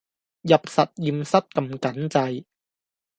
[0.41, 2.45] 入實驗室㩒緊掣